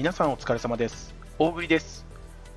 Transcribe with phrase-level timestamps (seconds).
[0.00, 1.14] 皆さんお疲れ様です。
[1.38, 2.06] 大栗です。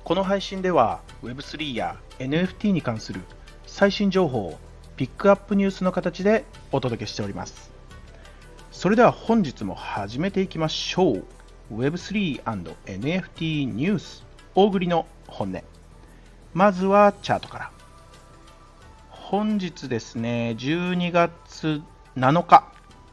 [0.02, 3.20] この配信では Web3 や NFT に関する
[3.66, 4.58] 最新情報を
[4.96, 7.70] ピックアップニュースの形でお届けしております。
[8.72, 11.24] それでは本日も始めていきましょう。
[11.70, 14.24] Web3&NFT ニュース
[14.54, 15.62] 大栗の本音。
[16.54, 17.70] まずはチャートから。
[19.10, 21.82] 本日ですね、12月
[22.16, 22.64] 7日、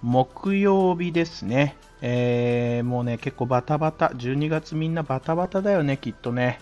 [0.01, 1.75] 木曜日ですね。
[2.01, 6.59] えー、もうね、結構バタバタ、12月みんなバタバタだよね、きっとね。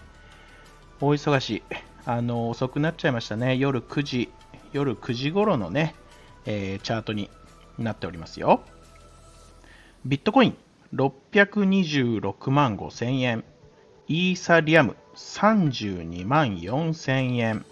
[1.00, 1.64] 大忙しい。
[2.06, 3.56] あの、遅くなっちゃいましたね。
[3.56, 4.30] 夜9時、
[4.74, 5.96] 夜9時頃のね、
[6.46, 7.30] えーチャートに
[7.78, 8.62] なっておりますよ。
[10.06, 10.58] ビットコイン
[10.94, 13.44] 626万5千円。
[14.08, 17.64] イーサリアム32万4千円。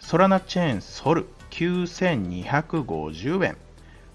[0.00, 3.56] ソラナチェーンソル9250円。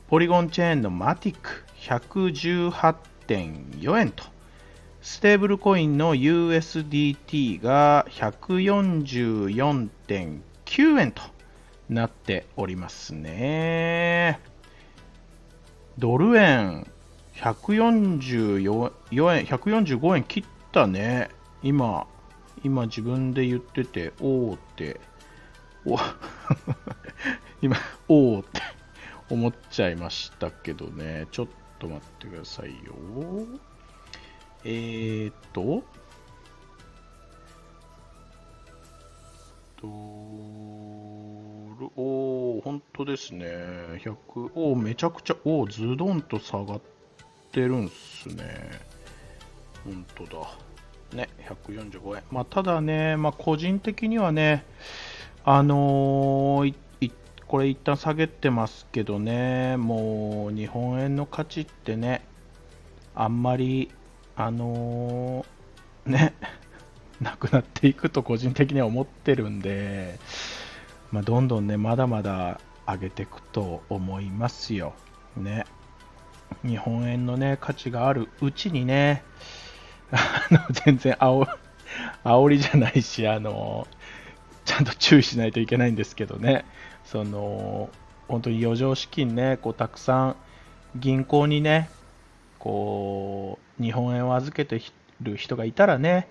[0.07, 4.23] ポリゴンチェーンのマティック118.4円と、
[5.01, 11.21] ステーブルコインの USDT が144.9円と
[11.89, 14.39] なっておりますね。
[15.97, 16.87] ドル円
[17.35, 21.29] 144円、145円切ったね。
[21.63, 22.07] 今、
[22.63, 24.99] 今自分で言ってて、おーって、
[25.85, 25.97] お
[27.61, 27.77] 今、
[28.07, 28.61] おーって
[29.29, 31.27] 思っちゃいましたけどね。
[31.31, 31.47] ちょっ
[31.79, 32.93] と待ってくださいよ。
[34.65, 35.83] えーっと、
[39.81, 39.87] ド
[41.79, 43.45] ル、お、本当ですね。
[44.03, 44.15] 100、
[44.55, 46.81] おー、めちゃくちゃ、おー、ズドンと下がっ
[47.51, 48.43] てるんすね。
[49.85, 50.57] 本当だ。
[51.13, 51.29] ね、
[51.65, 52.23] 145円。
[52.29, 54.65] まあ、ただね、まあ、個人的にはね、
[55.45, 56.75] あのー
[57.49, 62.23] これ一旦下げてますけどね、もう日本円の価値ってね、
[63.15, 63.89] あんまり、
[64.35, 66.35] あのーね、
[67.19, 70.19] なくなっていくと個人的には思ってるんで、
[71.11, 74.93] まあ、どんどんね、まだまだ上げていくと思いますよ。
[75.35, 75.65] ね。
[76.63, 79.23] 日本円のね、価値があるうちにね、
[80.13, 81.47] あの全然煽
[82.23, 83.87] 煽りじゃないし、あの
[84.65, 86.63] ちゃんと注意しないといけないんですけどね、
[87.11, 87.89] その
[88.27, 90.35] 本当に余剰資金ね、こうたくさん
[90.95, 91.89] 銀行にね、
[92.59, 94.79] こう日本円を預けて
[95.19, 96.27] る人がいたらね、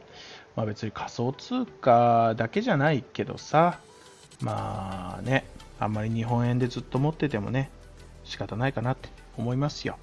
[0.55, 3.81] まあ、別に仮想通貨だけじゃないけどさ、
[4.41, 5.45] まあね、
[5.81, 7.71] あんまり日本円でずっと持っててもね、
[8.23, 9.99] 仕方ないかなって思いますよ。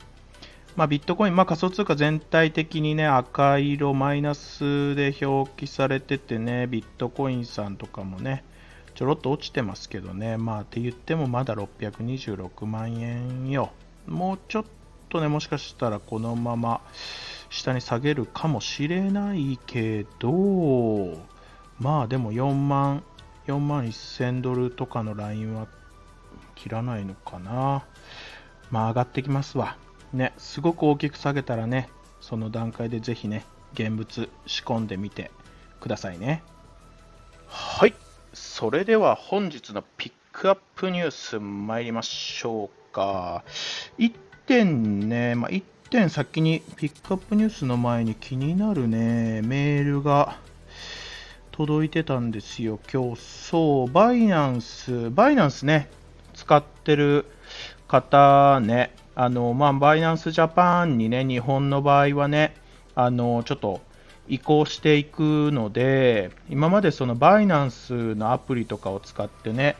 [0.75, 8.43] まあ、ビットコイン、まあ、仮想通貨全体的にね、赤色、マイナスで表記されててね、ビットコインさんとかもね、
[8.95, 13.71] ちょろっと落ちてますけどね、まあ、って言ってもまだ626万円よ。
[14.07, 14.65] もうちょっ
[15.09, 16.81] とね、もしかしたらこのまま
[17.49, 21.17] 下に下げるかもしれないけど、
[21.79, 23.03] まあでも4万、
[23.47, 25.67] 4万1000ドルとかのラインは
[26.55, 27.83] 切らないのかな。
[28.71, 29.77] まあ上がってきますわ。
[30.13, 31.89] ね、すごく大きく下げたらね、
[32.21, 35.31] その段階でぜひね、現物仕込んでみて
[35.81, 36.43] くださいね。
[37.47, 38.04] はい。
[38.35, 43.45] それでは本日のピックアップニュース参りましょうか。
[43.97, 44.11] 1
[44.45, 50.37] 点ね、まあ、1点先にピックアップニュースの前に気になるね、メールが
[51.51, 53.21] 届いてたんですよ、今日。
[53.21, 55.89] そう、バイナンス、バイナンスね、
[56.33, 57.27] 使ってる
[57.87, 62.53] 方ね、あの、まあ、バイナンスジャパンにね、日本の場合はね、
[62.95, 63.79] あの、ちょっと
[64.27, 69.75] 移行していくので、今までそのバイナンスのアプリとかを使ってね、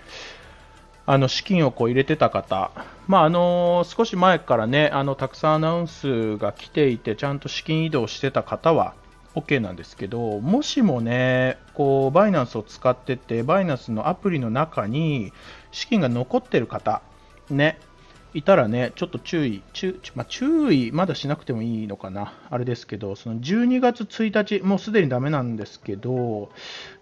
[1.08, 2.72] あの資金をこう入れてた方、
[3.08, 8.94] まああの少し前からね、あのたくさんアナウンスが来ていて、ちゃんと資金移動してた方は
[9.36, 15.32] OK なんですけど、もしもね、こうバイナンスを使ってて、バイナンスのアプリの中に
[15.72, 17.02] 資金が残ってる方、
[17.50, 17.80] ね、
[18.36, 26.52] いたらね、ちょっと注意、注,、まあ、注意、まだしなくてもいいのかな、あれですけど、その12月1日、もうすでにダメなんですけど、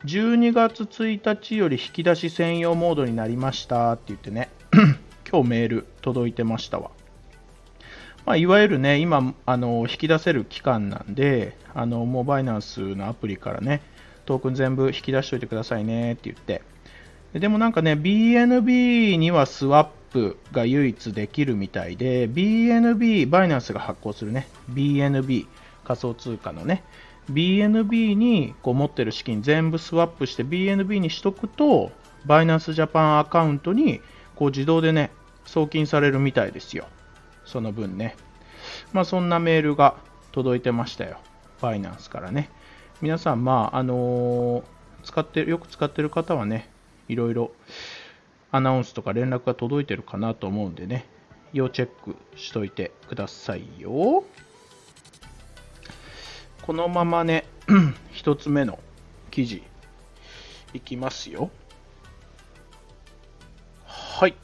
[0.05, 3.93] 12月1日より引き出し専用モードになりました。
[3.93, 4.49] って言ってね、
[5.27, 6.91] 今日メール届いてましたわ。
[8.27, 13.81] まあ、いわゆるね、今あの、引き出せる期間なんで、あのもうバイナンスのアプリからね、
[14.27, 16.61] トークン全部引き出しておいてくださいねって言って、
[17.33, 20.02] でもなんかね、BNB にはスワップ
[20.51, 25.47] が唯一できるみたいで、BNB、バイナンスが発行するね、BNB、
[25.85, 26.83] 仮想通貨のね、
[27.31, 31.91] BNB にこう持ってる資金全部スワップして BNB にしとくと、
[32.25, 34.01] バイナンスジャパンアカウントに
[34.35, 35.11] こう自動でね、
[35.45, 36.87] 送金されるみたいですよ。
[37.45, 38.15] その分ね。
[38.93, 39.95] まあそんなメールが
[40.31, 41.17] 届いてましたよ。
[41.59, 42.49] ファイナンスからね、
[43.01, 44.63] 皆さん、まあ、あのー
[45.03, 46.69] 使ってよく使ってる方はね、
[47.07, 47.51] いろいろ
[48.53, 51.07] アナウンスとか連絡が届いてるかなと思うんでね、
[51.53, 54.23] 要チェックしといてくださいよ。
[56.61, 57.45] このままね、
[58.13, 58.77] 一つ目の
[59.31, 59.63] 記事
[60.75, 61.49] いきますよ。
[63.85, 64.35] はい。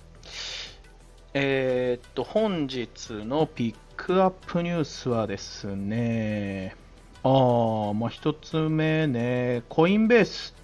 [1.36, 6.76] えー、っと、本日のピックアップニュースはですね、
[7.22, 10.59] ああ、まあ、一つ目ね、コインベース。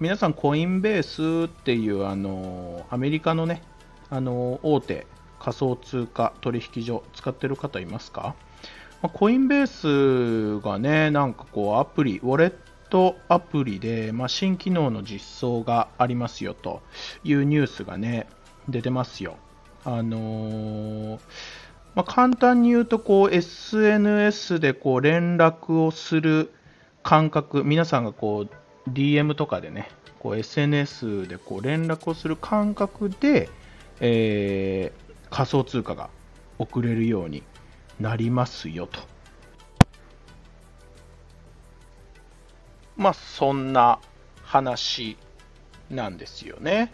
[0.00, 3.62] 皆さん、コインベースっていう、あの、アメリカのね、
[4.08, 5.06] あの、大手
[5.38, 8.34] 仮想通貨取引所使ってる方いますか、
[9.02, 12.54] まあ、コインベースがね、なんかこう、アプリ、ウォレッ
[12.88, 16.80] トアプリで、まあ、新機能の実装がありますよと
[17.22, 18.26] いうニュースがね、
[18.70, 19.36] 出てますよ。
[19.84, 21.20] あのー
[21.94, 26.52] まあ、簡単に言うとこう SNS でこう連絡をする
[27.02, 28.50] 感覚皆さんがこう
[28.92, 29.88] DM とかでね
[30.18, 33.48] こう SNS でこう連絡をする感覚で、
[34.00, 36.10] えー、仮想通貨が
[36.58, 37.42] 送れるように
[37.98, 39.00] なりますよと。
[42.96, 43.98] まあそんな
[44.42, 45.16] 話
[45.90, 46.92] なんですよね。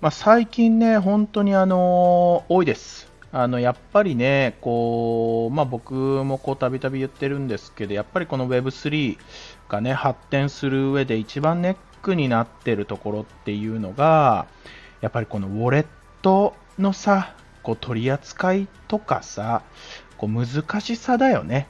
[0.00, 3.10] まあ、最近ね、本当にあの多いです。
[3.32, 9.18] あのやっぱりね、こうまあ、僕もたびたび言ってるんですけど、やっぱりこの Web3
[9.68, 14.46] がね発展する上で一番ネックになってるところっていうのが、
[15.00, 15.86] やっぱりこのウォレッ
[16.22, 19.62] トのさ、こう取り扱いとかさ、
[20.16, 21.68] こう難しさだよね。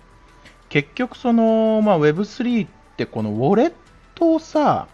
[0.69, 3.73] 結局その、まあ、Web3 ってこのウォレッ
[4.15, 4.89] トをさ、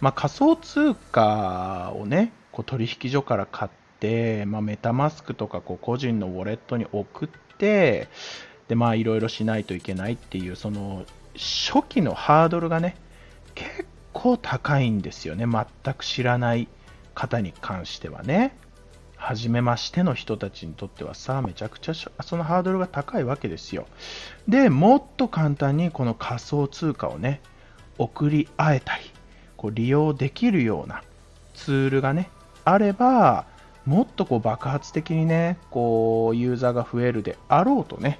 [0.00, 3.85] まあ、仮想通貨をね、こう取引所から買って、
[4.46, 7.28] まあ、メタマスクとかこう個人のウォレットに送っ
[7.58, 8.08] て、
[8.68, 11.04] で、まあ、いろいろしないといけないっていう、その、
[11.34, 12.96] 初期のハードルがね、
[13.54, 15.46] 結構高いんですよね。
[15.46, 16.68] 全く知らない
[17.14, 18.56] 方に関してはね。
[19.16, 23.86] 初めましての人たちにとってはさ、めちゃくちゃそのハードルが高いわけですよ。
[24.46, 27.40] で、もっと簡単にこの仮想通貨をね、
[27.98, 29.04] 送り合えたり、
[29.56, 31.02] こう利用できるような
[31.54, 32.30] ツールがね、
[32.64, 33.46] あれば、
[33.86, 38.18] もっとこう爆発的にね、こうユーザーが増えるであろうとね、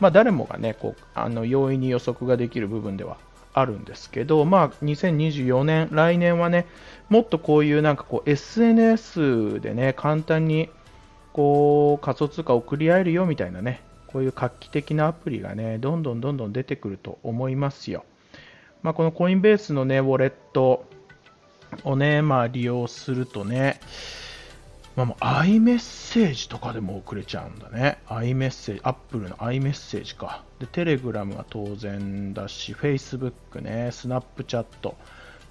[0.00, 3.18] まあ、誰もがね、こうあの容易に予測ができる部分では
[3.54, 6.66] あるんですけど、まあ、2024年、来年はね、
[7.10, 10.70] もっとこういうなんかこう SNS でね、簡単に
[11.32, 18.04] こう仮想通貨を送り合えるよみたいなね、こういう画期的なアプリがね、どんどんどんどん出てくると思いますよ。
[18.82, 20.84] まあ、このコインベースのね、ウォレット
[21.84, 23.78] をね、まあ、利用するとね、
[24.94, 27.98] まあ、もう iMessage とかでも送れちゃうんだね。
[28.08, 30.44] iMessage、Apple の iMessage か。
[30.58, 34.66] で、Telegram は当然だし、Facebook ね、Snapchat、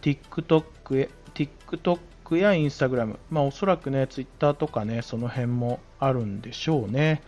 [0.02, 7.24] TikTok, TikTok や Instagram、まあ、おそらくね、Twitter とかね、その辺もあるんでしょうね。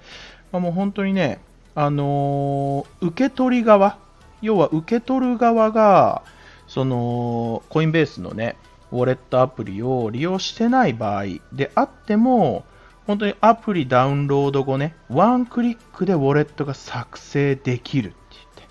[0.52, 1.40] まあ、もう本当にね、
[1.74, 3.98] あのー、受け取り側、
[4.44, 6.22] 要は受け取る側が、
[6.68, 8.56] その、コインベースのね、
[8.94, 12.64] ウォレットアプリを利用してない場合であっても、
[13.08, 18.68] 本当にアプリダウンロード後ね、ワンクリックでウォレットが作成できるって言っ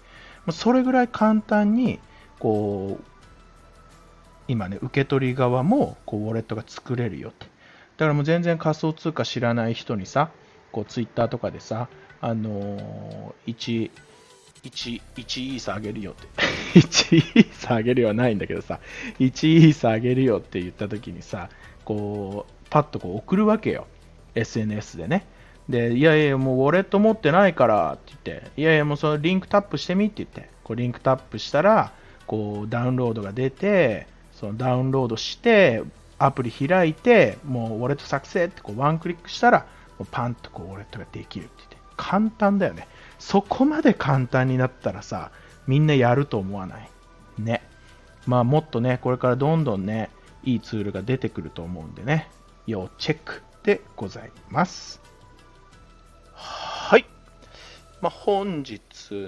[0.47, 1.99] て、それぐらい簡単に、
[2.38, 3.04] こう、
[4.47, 7.47] 今ね、受け取り側もこうウォレットが作れるよって。
[7.97, 10.30] だからもう全然仮想通貨知らない人にさ、
[10.70, 11.88] こうツイッターとかでさ、
[12.20, 13.90] あのー、1、
[14.64, 16.28] 1、1イーサあげるよって。
[16.78, 18.78] 1イーサあげるよはないんだけどさ、
[19.19, 21.49] 1イーサあげるよって言った時にさ、
[21.85, 23.87] こう、パッとこう送るわけよ。
[24.35, 25.26] SNS でね。
[25.69, 31.92] で、いやいや、もうウォレット持ってないからって言って、いやいや、もうそのリンクタップしてみって言って、こうリンクタップしたら、
[32.26, 35.83] こうダウンロードが出て、そのダウンロードして、
[36.19, 39.66] アプリ開いて、もうウォレット作成ってこうワンクリックしたら、
[39.99, 42.88] もうパンとこうウォレットができるって言って、簡単だよね。
[43.21, 45.30] そこまで簡単になったらさ、
[45.68, 46.90] みんなやると思わない？
[47.38, 47.62] ね。
[48.26, 50.11] まあもっとね、これからどんどんね、
[50.42, 52.28] いいツールが出てくると思うんでね、
[52.66, 55.00] 要チェックでございます。
[56.35, 57.06] はい。
[58.00, 58.80] まあ本日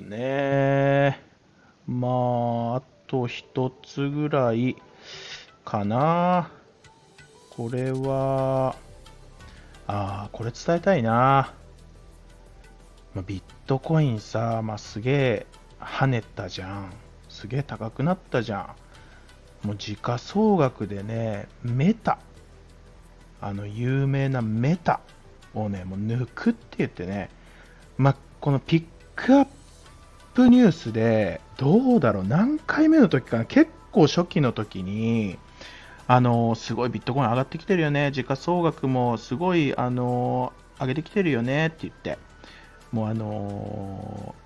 [0.02, 1.22] ね、
[1.86, 4.76] まあ、あと一つぐらい
[5.64, 6.50] かな。
[7.50, 8.74] これは、
[9.86, 11.54] ああ、これ伝えたいな。
[13.14, 15.46] ま、ビットコインさ、まあ、すげえ
[15.80, 16.92] 跳ねたじゃん。
[17.28, 18.74] すげえ高くなったじゃ
[19.64, 19.66] ん。
[19.66, 22.18] もう時価総額でね、メタ、
[23.40, 25.00] あの有名なメタ
[25.54, 27.30] をね、もう抜くって言ってね、
[27.96, 28.84] まあ、このピッ
[29.16, 29.46] クアッ
[30.34, 35.38] プニュースで、どうだろう、何回目の時かな、結構初期の時に、
[36.06, 42.18] あのすごいビットコイン上がってきてるよね、時価総額もすごい、あの上げてきてるよねって言って、
[42.94, 44.36] もうあの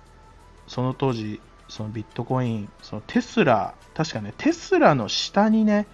[0.67, 5.85] その当時、そのビットコイン、そのテスラ、確かね、テスラの下にね、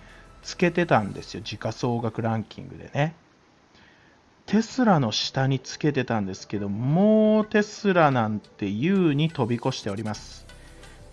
[0.42, 3.14] つけてたんですよ、時価総額ランキングでね。
[4.46, 10.46] テスラの下につけてたんですけど、もうテスラなんて優に飛び越しております。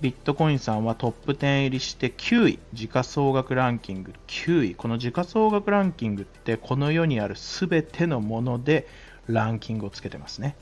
[0.00, 4.74] ビットコインさんはトップ10入りして9位、時価総額ランキング9位。
[4.76, 8.86] この時価総額ランキングってこの世にある全てのもので
[9.26, 10.56] ランキングをつけてますね。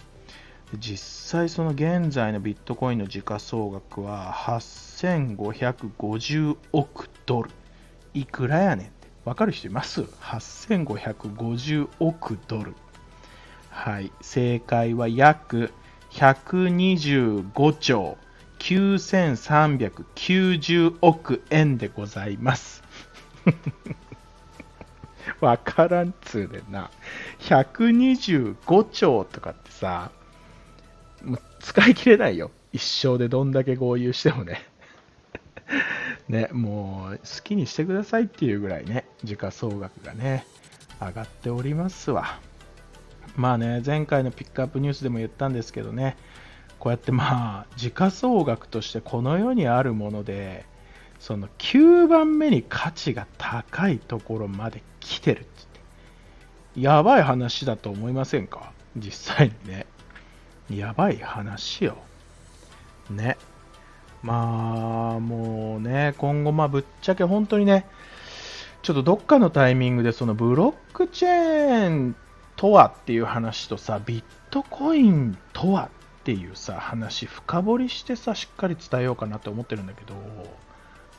[0.79, 7.51] 実際その現在のビットコインの時価総額は8550億ドル。
[8.15, 9.09] いくらやねんって。
[9.25, 12.77] わかる人います ?8550 億ドル。
[13.69, 14.13] はい。
[14.21, 15.73] 正解は約
[16.13, 18.17] 125兆
[18.61, 22.85] 9390億円でございます。
[25.41, 26.91] わからんつうでな。
[27.41, 30.13] 125兆とかってさ、
[31.61, 32.51] 使い切れないよ。
[32.73, 34.67] 一生でどんだけ合流してもね。
[36.29, 40.45] ね、もう好きにしてくださいっていうぐらいね、時価総額がね、
[41.01, 42.39] 上がっておりますわ。
[43.37, 46.17] まあね、前回のピックアップニュースでも言ったんですけどね、
[46.79, 50.65] こうやってまあ、時価総額としてこの世にあるもので、
[51.19, 55.67] その9番目に価値が高いところまで来てるってっ
[56.75, 58.73] てやばい話だと思いませんか？
[58.97, 59.87] 実際にね。
[60.71, 61.97] やばい話よ。
[63.11, 63.37] ね。
[64.23, 67.87] まあ、もうね、今後、まあ、ぶっちゃけ本当にね、
[68.83, 72.17] ちょっとどっかのタイミングで、そのブロックチェーン
[72.57, 80.15] とはっていう話とさ、ビットコインとはっていうさ、話、深掘りしてさ、しっかり伝えようかなと思ってるんだけど、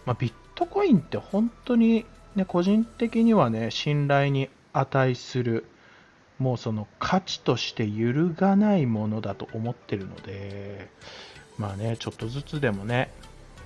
[0.06, 2.06] まあ、ビットコインって本当に
[2.36, 5.66] ね、個人的にはね、信頼に値する、
[6.42, 10.90] もうその価値として揺るがないものだと思ってるので、
[11.60, 13.12] まあね、ちょっとずつでもね、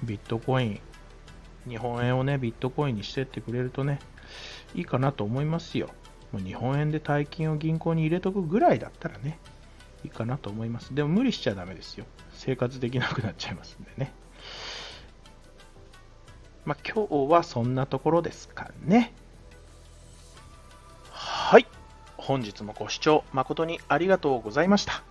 [0.03, 0.81] ビットコイン、
[1.69, 3.99] 日本円をね、ビットコインにしてってくれるとね、
[4.73, 5.87] いいかなと思いますよ。
[6.33, 9.39] もう日本円で大金を銀行に入れとくぐらいだったらね、
[10.03, 10.93] いいかなと思います。
[10.93, 12.05] でも無理しちゃダメですよ。
[12.33, 14.11] 生活できなくなっちゃいますんでね。
[16.65, 19.13] まあ今日はそんなところですかね。
[22.25, 25.03] 本日もご視聴誠にありがとうございました。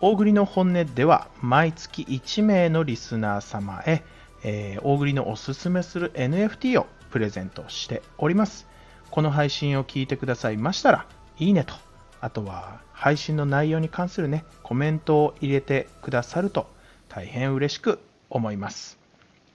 [0.00, 4.04] 大栗の本音では毎月1名のリスナー様へ、
[4.44, 8.68] えー、大栗のおすすめする NFT をプレゼントしております。
[9.10, 11.74] この配信を聞いてくださいましたら、いいねと、
[12.20, 16.68] あとは配信の内容に関するね、コメントを入れてくださると
[17.08, 17.98] 大変嬉しく
[18.30, 19.00] 思います。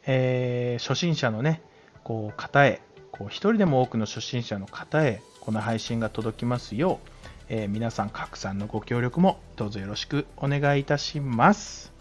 [0.06, 1.62] えー、初心者のね、
[2.04, 2.82] こう方へ、
[3.14, 7.10] こう一人でも多くの初心者の方へ、この配信が届きますよう、
[7.48, 11.94] えー、皆さん拡散のご協力もどうぞよろしくお願いいたします。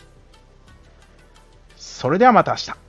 [1.77, 2.86] それではまた明日。